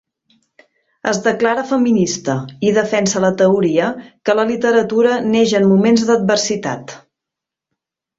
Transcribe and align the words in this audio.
Es 1.09 1.17
declara 1.25 1.65
feminista 1.71 2.37
i 2.69 2.71
defensa 2.77 3.21
la 3.25 3.31
teoria 3.41 3.89
que 4.29 4.35
la 4.39 4.45
literatura 4.53 5.19
neix 5.35 5.53
en 5.61 5.69
moments 5.73 6.07
d'adversitat. 6.09 6.95